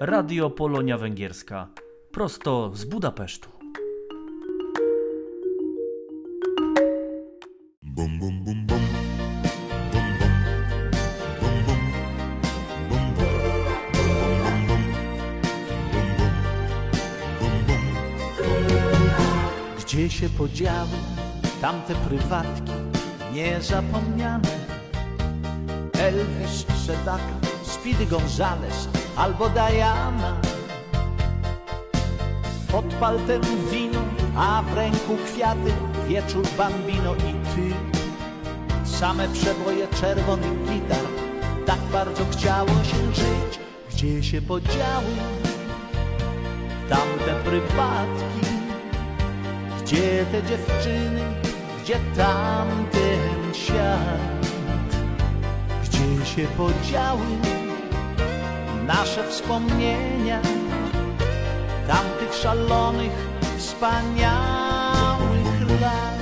[0.00, 1.68] Radio Polonia Węgierska.
[2.12, 3.48] Prosto z Budapesztu.
[7.82, 8.78] Bum, bum, bum, bum.
[19.80, 20.88] Gdzie się podziały
[21.60, 22.72] tamte prywatki
[23.32, 24.48] niezapomniane?
[25.92, 27.34] Elvis, Sedaka,
[27.64, 30.36] Speedy Gonzales albo Diana.
[32.72, 34.00] Pod paltem wino,
[34.36, 35.72] a w ręku kwiaty,
[36.08, 37.74] wieczór bambino i ty.
[38.84, 41.06] Same przeboje czerwonych gitar,
[41.66, 43.60] tak bardzo chciało się żyć.
[43.90, 45.16] Gdzie się podziały
[46.88, 48.46] tamte prywatki?
[49.82, 51.22] Gdzie te dziewczyny,
[51.82, 54.46] gdzie tamten świat?
[55.84, 57.65] Gdzie się podziały
[58.86, 60.40] nasze wspomnienia
[61.88, 63.12] tamtych szalonych,
[63.58, 64.30] wspaniałych
[65.80, 66.16] lat?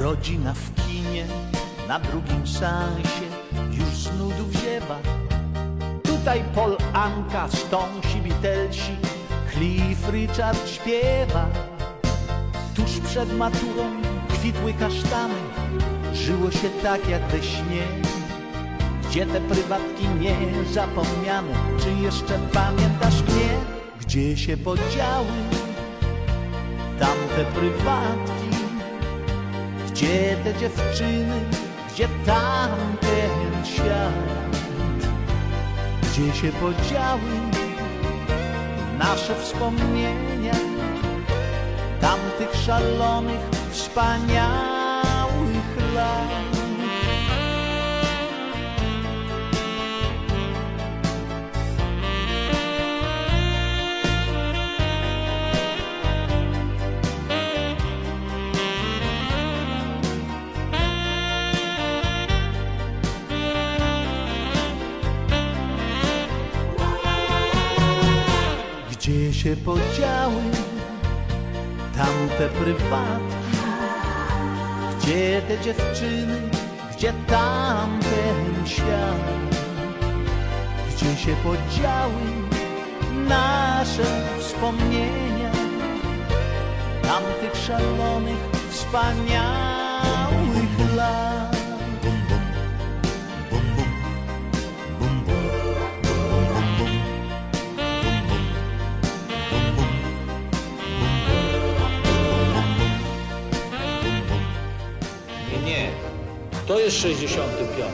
[0.00, 1.26] Rodzina w kinie
[1.88, 3.26] na drugim sansie
[3.70, 4.98] już z nudów ziewa.
[6.02, 8.96] Tutaj Paul Anka, Stonsi, Beatlesi,
[9.52, 11.75] Cliff Richard śpiewa.
[13.16, 15.34] Przed maturą kwitły kasztany,
[16.12, 17.82] żyło się tak jak we śnie.
[19.08, 23.48] Gdzie te prywatki niezapomniane, czy jeszcze pamiętasz mnie?
[24.00, 25.36] Gdzie się podziały
[26.98, 28.56] tamte prywatki?
[29.90, 31.40] Gdzie te dziewczyny,
[31.94, 34.12] gdzie tamten świat?
[36.02, 37.30] Gdzie się podziały
[38.98, 40.65] nasze wspomnienia
[42.66, 44.46] szalonych, wspaniałych
[45.94, 46.46] lat?
[68.90, 70.65] Gdzie się podziały
[71.96, 73.56] tamte prywatki?
[74.98, 76.40] Gdzie te dziewczyny,
[76.96, 79.56] gdzie tamten świat?
[80.90, 82.22] Gdzie się podziały
[83.28, 84.04] nasze
[84.38, 85.52] wspomnienia
[87.02, 89.75] tamtych szalonych, wspaniałych
[106.76, 107.92] To jest 65.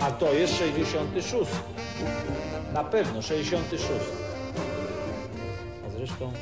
[0.00, 1.50] A to jest 66.
[2.72, 3.90] Na pewno 66.
[5.86, 6.32] A zresztą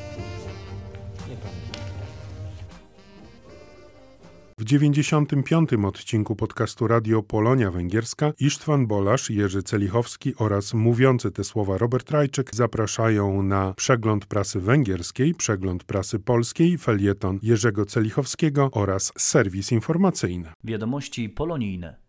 [4.66, 5.70] 95.
[5.84, 12.54] odcinku podcastu Radio Polonia Węgierska Isztwan Bolasz, Jerzy Celichowski oraz mówiący te słowa Robert Rajczyk
[12.54, 20.48] zapraszają na przegląd prasy węgierskiej, przegląd prasy polskiej, felieton Jerzego Celichowskiego oraz serwis informacyjny.
[20.64, 22.05] Wiadomości polonijne.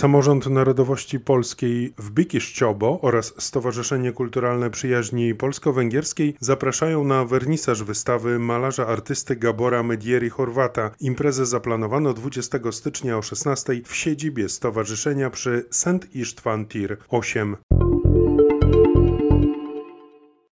[0.00, 8.86] Samorząd Narodowości Polskiej w Bikiszczobo oraz Stowarzyszenie Kulturalne Przyjaźni Polsko-Węgierskiej zapraszają na wernisaż wystawy malarza
[8.86, 10.90] artysty Gabora Medieri Chorwata.
[11.00, 16.14] Imprezę zaplanowano 20 stycznia o 16 w siedzibie stowarzyszenia przy St.
[16.14, 17.56] Istvan Tir 8.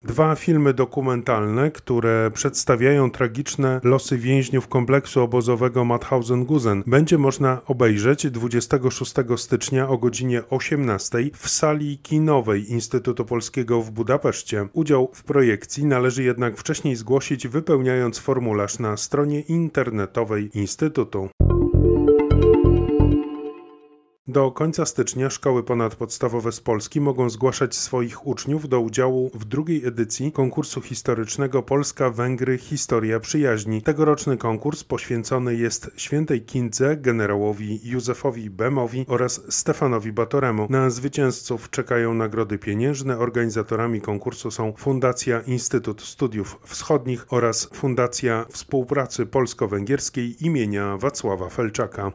[0.05, 9.13] Dwa filmy dokumentalne, które przedstawiają tragiczne losy więźniów kompleksu obozowego Mauthausen-Gusen, będzie można obejrzeć 26
[9.35, 14.67] stycznia o godzinie 18 w sali kinowej Instytutu Polskiego w Budapeszcie.
[14.73, 21.29] Udział w projekcji należy jednak wcześniej zgłosić, wypełniając formularz na stronie internetowej Instytutu.
[24.27, 29.85] Do końca stycznia szkoły ponadpodstawowe z Polski mogą zgłaszać swoich uczniów do udziału w drugiej
[29.85, 33.81] edycji konkursu historycznego Polska-Węgry Historia Przyjaźni.
[33.81, 40.67] Tegoroczny konkurs poświęcony jest świętej Kindze, generałowi Józefowi Bemowi oraz Stefanowi Batoremu.
[40.69, 43.17] Na zwycięzców czekają nagrody pieniężne.
[43.17, 52.11] Organizatorami konkursu są Fundacja Instytut Studiów Wschodnich oraz Fundacja Współpracy Polsko-Węgierskiej imienia Wacława Felczaka.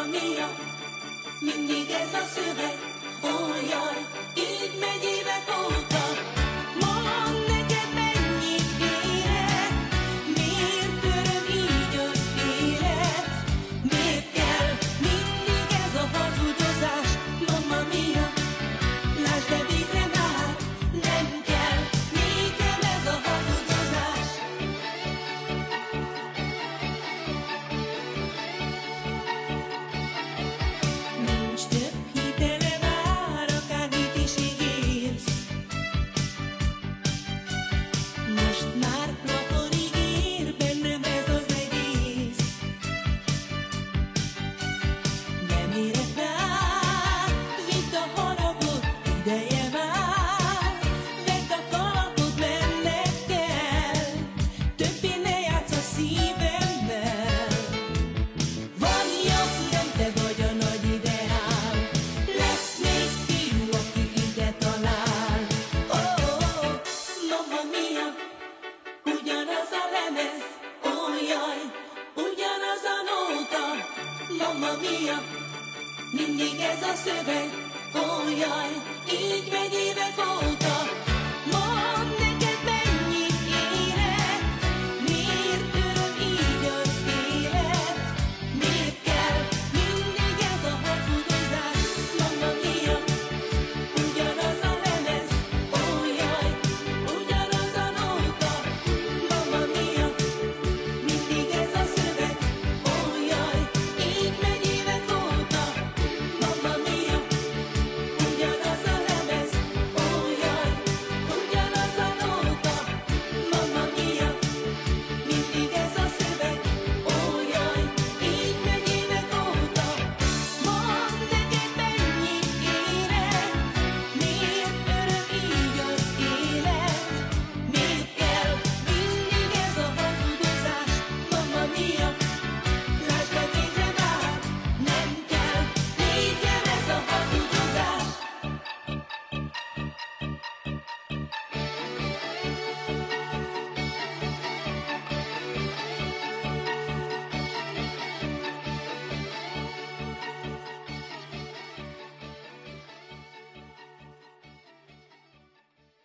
[0.00, 0.48] Mia,
[1.40, 2.78] mindig ez a szöveg,
[3.22, 3.96] olyan,
[4.34, 6.41] így megy évek óta.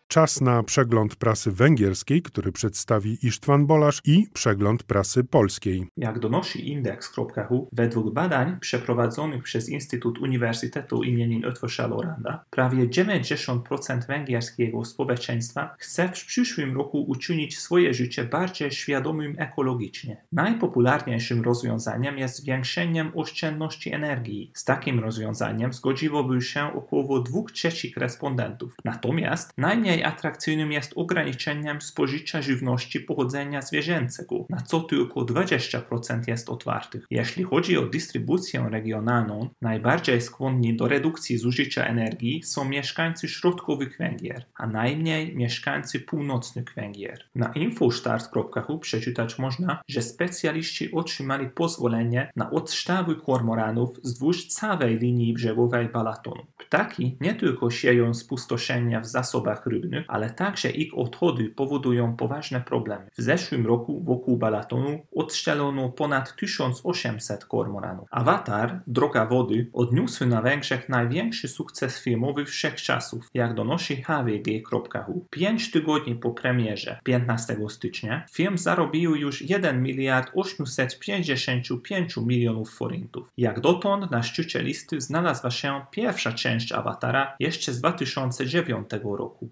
[0.10, 5.88] Czas na przegląd prasy węgierskiej, który przedstawi Isztwan Bolasz i przegląd prasy polskiej.
[5.98, 11.18] Jak donosi Index.hu, według badań przeprowadzonych przez Instytut Uniwersytetu im.
[11.46, 19.36] Otwosza Loranda, prawie 90% węgierskiego społeczeństwa chce w przyszłym roku uczynić swoje życie bardziej świadomym
[19.38, 20.18] ekologicznie.
[20.32, 24.52] Najpopularniejszym rozwiązaniem jest zwiększeniem oszczędności energii.
[24.54, 28.76] Z takim rozwiązaniem zgodziłoby się około 2 trzecich respondentów.
[28.86, 37.06] Natomiast najmniej atrakcyjnym jest ograniczeniem spożycia żywności pochodzenia zwierzęcego, na co tylko 20% jest otwartych.
[37.10, 44.46] Jeśli chodzi o dystrybucję regionalną, najbardziej skłonni do redukcji zużycia energii są mieszkańcy środkowych Węgier,
[44.56, 47.24] a najmniej mieszkańcy północnych Węgier.
[47.36, 55.90] Na infostart.hu przeczytać można, że specjaliści otrzymali pozwolenie na odstawy kormoranów wzdłuż całej linii brzegowej
[55.90, 56.46] Balatonu.
[56.58, 59.64] Ptaki nie tylko sieją spustoszenia w zasobach
[60.08, 63.10] ale także ich odchody powodują poważne problemy.
[63.18, 68.08] W zeszłym roku wokół Balatonu odstrzelono ponad 1800 kormoranów.
[68.12, 75.26] Avatar, Droga Wody, odniósł na Węgrzech największy sukces filmowy wszechczasów, jak donosi hvg.hu.
[75.30, 83.28] Pięć tygodni po premierze, 15 stycznia, film zarobił już 1 miliard 855 milionów forintów.
[83.38, 89.50] Jak dotąd na szczycie listy znalazła się pierwsza część Awatara jeszcze z 2009 roku.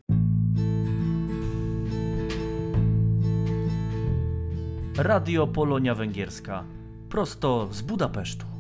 [4.97, 6.63] Radio Polonia Węgierska.
[7.09, 8.54] Prosto z Budapesztu.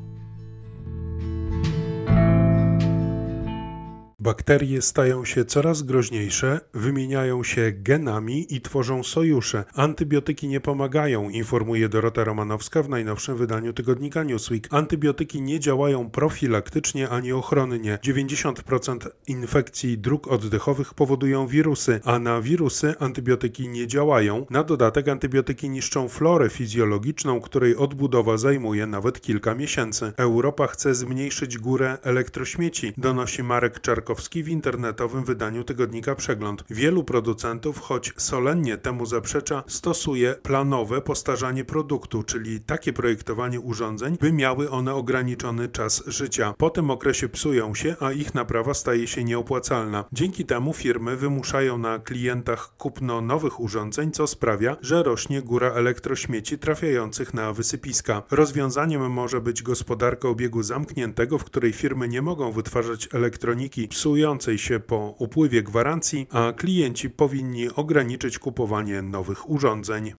[4.25, 9.63] Bakterie stają się coraz groźniejsze, wymieniają się genami i tworzą sojusze.
[9.73, 14.67] Antybiotyki nie pomagają, informuje Dorota Romanowska w najnowszym wydaniu tygodnika Newsweek.
[14.71, 17.99] Antybiotyki nie działają profilaktycznie ani ochronnie.
[18.03, 24.45] 90% infekcji dróg oddechowych powodują wirusy, a na wirusy antybiotyki nie działają.
[24.49, 30.13] Na dodatek antybiotyki niszczą florę fizjologiczną, której odbudowa zajmuje nawet kilka miesięcy.
[30.17, 36.63] Europa chce zmniejszyć górę elektrośmieci, donosi Marek Czarkowski W internetowym wydaniu tygodnika Przegląd.
[36.69, 44.33] Wielu producentów, choć solennie temu zaprzecza, stosuje planowe postarzanie produktu, czyli takie projektowanie urządzeń, by
[44.33, 46.53] miały one ograniczony czas życia.
[46.57, 50.05] Po tym okresie psują się, a ich naprawa staje się nieopłacalna.
[50.13, 56.57] Dzięki temu firmy wymuszają na klientach kupno nowych urządzeń, co sprawia, że rośnie góra elektrośmieci
[56.57, 58.23] trafiających na wysypiska.
[58.31, 64.79] Rozwiązaniem może być gospodarka obiegu zamkniętego, w której firmy nie mogą wytwarzać elektroniki psującej się
[64.79, 70.13] po upływie gwarancji, a klienci powinni ograniczyć kupowanie nowych urządzeń.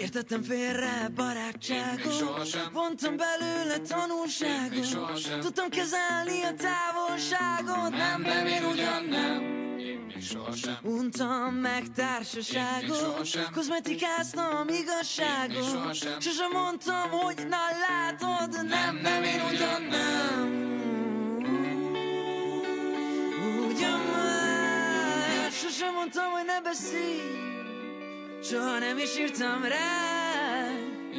[0.00, 2.24] Értettem félre barátságot
[2.72, 4.88] Vontam belőle tanulságot
[5.42, 9.40] Tudtam kezelni a távolságot Nem, nem, én ugyan nem
[10.82, 20.83] Untam meg társaságot Kozmetikáztam igazságot Sosem mondtam, hogy na látod Nem, nem, én ugyan nem
[23.74, 27.20] Ugyan már Sosem mondtam, hogy ne beszélj
[28.42, 30.68] Soha nem is írtam rá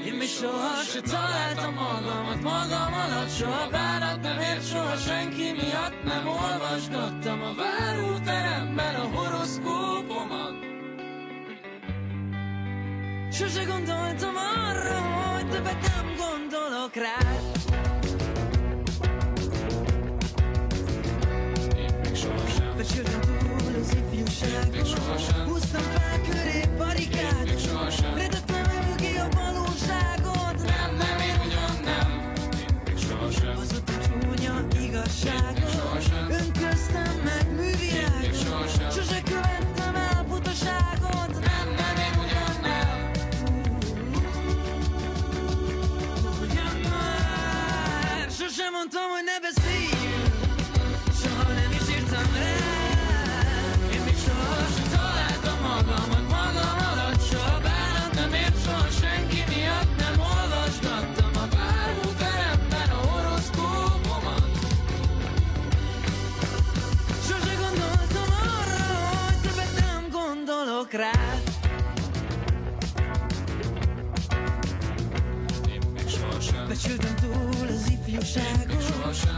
[0.05, 6.03] Én még soha se találtam magamat magam alatt Soha bánat nem ért, soha senki miatt
[6.03, 10.55] Nem olvasgattam a váróteremben a horoszkópomat
[13.31, 14.99] Sose gondoltam arra,
[15.33, 17.64] hogy többet nem gondolok rád
[22.87, 24.87] Becsültem túl az ifjúságot
[25.47, 28.15] Húztam fel köré barikádot.
[28.15, 30.63] Redettem el mögé a valóságot.
[30.63, 32.33] Nem, nem, én ugyan nem.
[33.57, 35.73] Az ott a csúnya igazságot
[36.29, 41.31] Öntöztem meg művirágot Sose követtem el butaságot.
[41.31, 43.11] Nem, nem, én ugyan nem.
[46.41, 48.29] Ugyan már.
[48.29, 49.09] Sose mondtam,
[70.95, 71.41] rád
[76.67, 78.83] Becsültem túl az ifjúságot.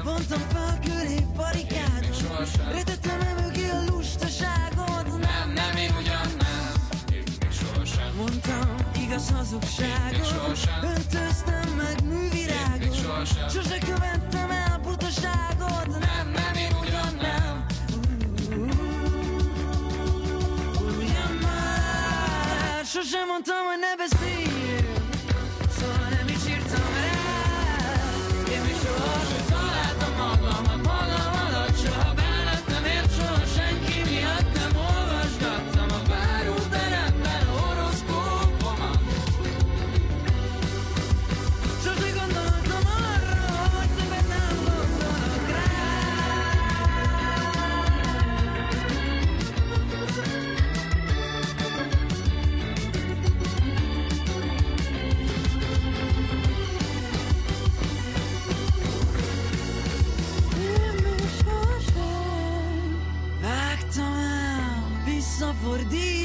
[0.04, 2.24] Vontam fel köré barikádot
[2.72, 5.20] Retettem el mögé a lustaságot.
[5.20, 6.76] Nem, nem, én ugyan nem.
[8.18, 10.58] Mondtam igaz hazugságot.
[10.82, 12.96] Öntöztem meg művirágot.
[13.50, 15.47] Sose követtem el butaságot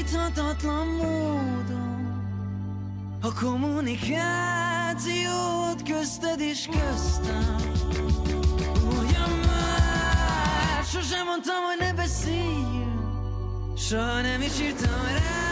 [0.03, 2.01] visszafordíthatatlan módon.
[3.21, 7.55] A kommunikációt közted és köztem.
[8.87, 13.77] Ugyan már sosem mondtam, hogy ne beszéljünk.
[13.77, 15.42] Soha nem is írtam rá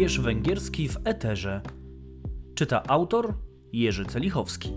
[0.00, 1.60] Jerz Węgierski w Eterze.
[2.54, 3.34] Czyta autor
[3.72, 4.68] Jerzy Celichowski.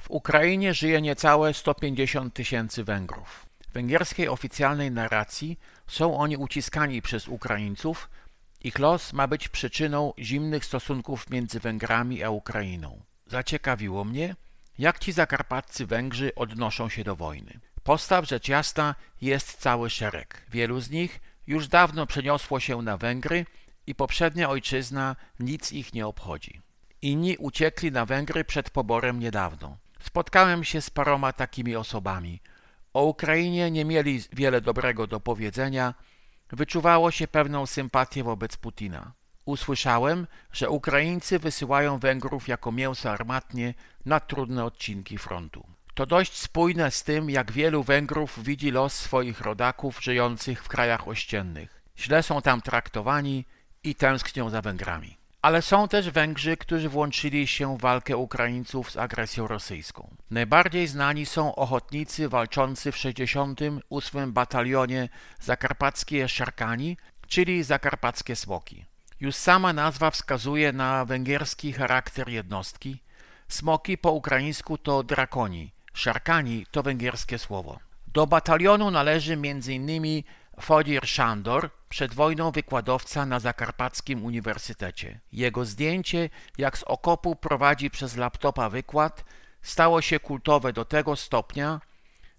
[0.00, 3.46] W Ukrainie żyje niecałe 150 tysięcy Węgrów.
[3.70, 8.10] W węgierskiej oficjalnej narracji są oni uciskani przez Ukraińców.
[8.60, 13.02] Ich los ma być przyczyną zimnych stosunków między Węgrami a Ukrainą.
[13.26, 14.36] Zaciekawiło mnie,
[14.78, 17.60] jak ci zakarpaccy Węgrzy odnoszą się do wojny.
[17.82, 20.42] Postaw rzecz jasna jest cały szereg.
[20.50, 23.46] Wielu z nich już dawno przeniosło się na Węgry
[23.86, 26.60] i poprzednia ojczyzna nic ich nie obchodzi.
[27.02, 29.76] Inni uciekli na Węgry przed poborem niedawno.
[30.00, 32.40] Spotkałem się z paroma takimi osobami.
[32.94, 35.94] O Ukrainie nie mieli wiele dobrego do powiedzenia,
[36.50, 39.12] wyczuwało się pewną sympatię wobec Putina.
[39.44, 43.74] Usłyszałem, że Ukraińcy wysyłają Węgrów jako mięso armatnie
[44.06, 45.77] na trudne odcinki frontu.
[45.98, 51.08] To dość spójne z tym, jak wielu Węgrów widzi los swoich rodaków żyjących w krajach
[51.08, 51.82] ościennych.
[51.98, 53.44] Źle są tam traktowani
[53.84, 55.16] i tęsknią za Węgrami.
[55.42, 60.16] Ale są też Węgrzy, którzy włączyli się w walkę Ukraińców z agresją rosyjską.
[60.30, 64.32] Najbardziej znani są ochotnicy walczący w 68.
[64.32, 65.08] Batalionie
[65.40, 66.96] Zakarpackie Szarkani,
[67.28, 68.84] czyli Zakarpackie Smoki.
[69.20, 73.02] Już sama nazwa wskazuje na węgierski charakter jednostki.
[73.48, 77.78] Smoki po ukraińsku to drakoni, szarkani to węgierskie słowo.
[78.06, 80.22] Do batalionu należy m.in.
[80.60, 85.20] Fodir Szandor, przed wojną wykładowca na Zakarpackim Uniwersytecie.
[85.32, 89.24] Jego zdjęcie, jak z okopu prowadzi przez laptopa wykład,
[89.62, 91.80] stało się kultowe do tego stopnia,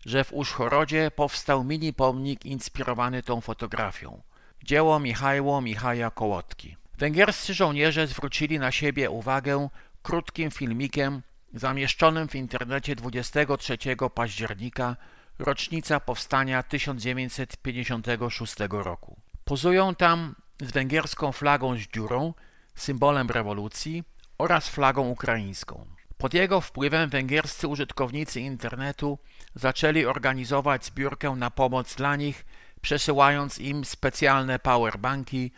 [0.05, 4.21] że w Uszchorodzie powstał mini pomnik inspirowany tą fotografią.
[4.63, 6.77] Dzieło Michajło Michaja Kołotki.
[6.97, 9.69] Węgierscy żołnierze zwrócili na siebie uwagę
[10.03, 11.21] krótkim filmikiem
[11.53, 13.77] zamieszczonym w internecie 23
[14.15, 14.95] października,
[15.39, 19.19] rocznica powstania 1956 roku.
[19.45, 22.33] Pozują tam z węgierską flagą z dziurą,
[22.75, 24.03] symbolem rewolucji
[24.37, 25.85] oraz flagą ukraińską.
[26.17, 29.19] Pod jego wpływem węgierscy użytkownicy internetu
[29.55, 32.45] zaczęli organizować zbiórkę na pomoc dla nich,
[32.81, 35.51] przesyłając im specjalne powerbanki,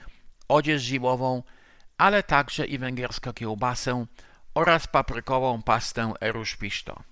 [0.47, 1.43] odzież zimową,
[1.97, 4.05] ale także i węgierską kiełbasę
[4.53, 7.03] oraz paprykową pastę eruszpiszto.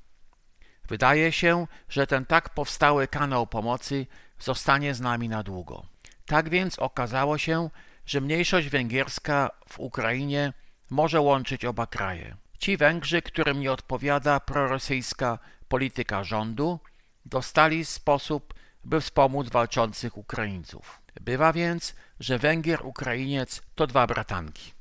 [0.87, 4.07] Wydaje się, że ten tak powstały kanał pomocy
[4.39, 5.85] zostanie z nami na długo.
[6.25, 7.69] Tak więc okazało się,
[8.05, 10.53] że mniejszość węgierska w Ukrainie
[10.89, 12.35] może łączyć oba kraje.
[12.59, 16.79] Ci Węgrzy, którym nie odpowiada prorosyjska polityka rządu,
[17.25, 21.01] dostali sposób, by wspomóc walczących Ukraińców.
[21.21, 24.73] Bywa więc, że Węgier Ukrainiec to dwa bratanki.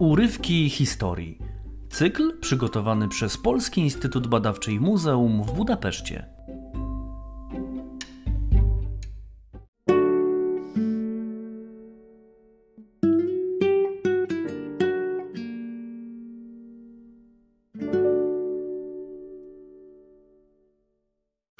[0.00, 1.38] Urywki historii.
[1.90, 6.26] Cykl przygotowany przez Polski Instytut Badawczy i Muzeum w Budapeszcie.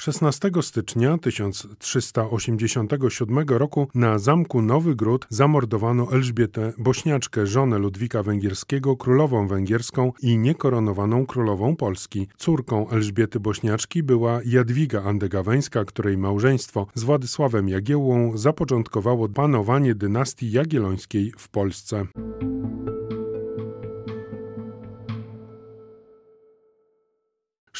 [0.01, 9.49] Szesnastego stycznia 1387 roku na zamku Nowy Gród zamordowano Elżbietę Bośniaczkę, żonę Ludwika Węgierskiego, królową
[9.49, 12.29] węgierską i niekoronowaną królową Polski.
[12.37, 21.33] Córką Elżbiety Bośniaczki była Jadwiga Andegaweńska, której małżeństwo z Władysławem Jagiełłą zapoczątkowało panowanie dynastii jagiellońskiej
[21.39, 22.07] w Polsce.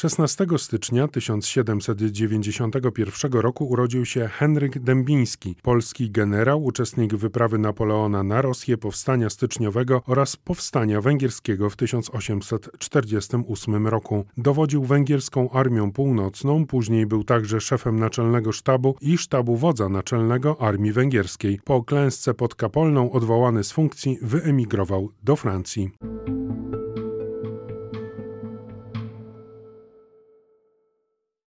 [0.01, 8.77] 16 stycznia 1791 roku urodził się Henryk Dębiński, polski generał, uczestnik wyprawy Napoleona na Rosję,
[8.77, 14.25] powstania styczniowego oraz powstania węgierskiego w 1848 roku.
[14.37, 20.91] Dowodził węgierską Armią Północną, później był także szefem naczelnego sztabu i sztabu wodza naczelnego Armii
[20.91, 21.59] Węgierskiej.
[21.63, 25.91] Po klęsce pod Kapolną odwołany z funkcji wyemigrował do Francji.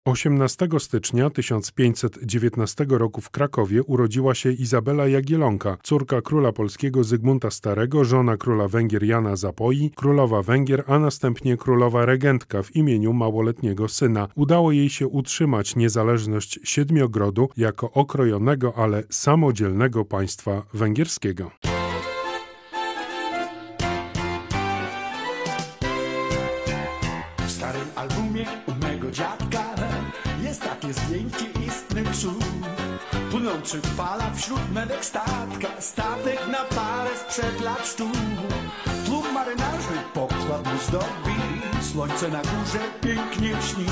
[0.05, 8.03] 18 stycznia 1519 roku w Krakowie urodziła się Izabela Jagielonka, córka króla polskiego Zygmunta Starego,
[8.03, 14.27] żona króla Węgier Jana Zapoi, królowa Węgier, a następnie królowa regentka w imieniu małoletniego syna.
[14.35, 21.51] Udało jej się utrzymać niezależność Siedmiogrodu jako okrojonego, ale samodzielnego państwa węgierskiego.
[33.73, 38.09] Płynący fala wśród medek statka, statek na parę sprzed lat stu.
[39.05, 41.39] Tłum marynarzy pokład mu zdobi,
[41.91, 43.85] słońce na górze pięknie śni.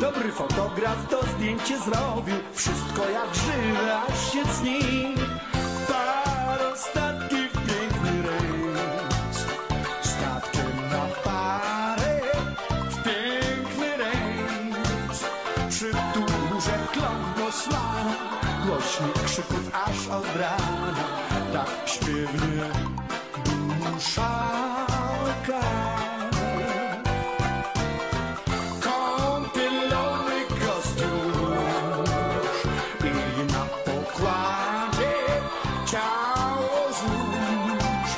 [0.00, 5.14] Dobry fotograf to zdjęcie zrobił, wszystko jak żywe, aż się cni.
[5.88, 7.41] Parostatki
[18.92, 20.94] głośnik krzyków aż od rana,
[21.52, 22.64] tak śpiewnie
[23.44, 24.32] dusza
[25.26, 25.60] lka.
[28.80, 32.04] Kąpielowy kostium
[33.04, 35.14] i na pokładzie
[35.86, 38.10] ciało złóż,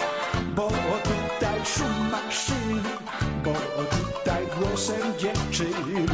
[0.55, 0.69] bo
[1.05, 2.91] tutaj szum maszyny,
[3.45, 6.07] bo tutaj głosem dziewczyny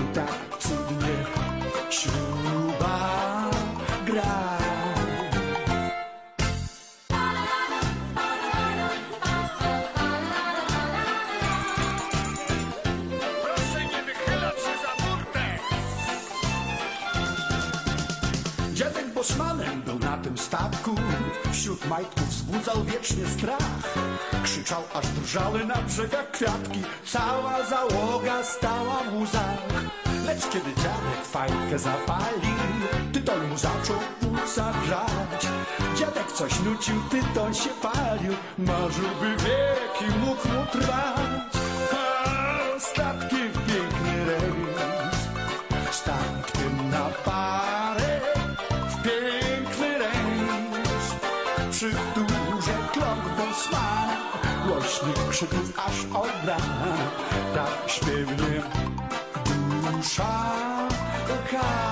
[20.23, 20.95] tym statku
[21.53, 23.95] Wśród majtków wzbudzał wiecznie strach.
[24.43, 26.83] Krzyczał aż drżały na brzegach kwiatki.
[27.07, 29.59] Cała załoga stała w łzach.
[30.27, 32.57] Lecz kiedy dziadek fajkę zapalił
[33.13, 35.47] Tytoń mu zaczął płuca grzać
[35.99, 38.35] Dziadek coś nucił, tytoń się palił.
[38.59, 41.40] Marzyłby wieki mógł mu trwać
[55.91, 56.57] aż odda
[57.55, 58.63] tak śpiewnie
[59.45, 60.33] dusza.
[61.51, 61.90] Ka-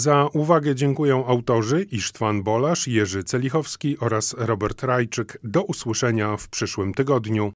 [0.00, 5.38] Za uwagę dziękuję autorzy Isztwan Bolasz, Jerzy Celichowski oraz Robert Rajczyk.
[5.44, 7.52] Do usłyszenia w przyszłym tygodniu.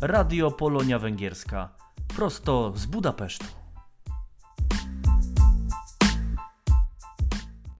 [0.00, 1.68] Radio Polonia Węgierska.
[2.16, 3.61] Prosto z Budapesztu.